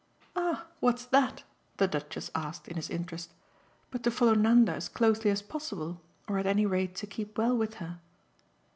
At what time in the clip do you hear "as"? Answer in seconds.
4.73-4.89, 5.29-5.43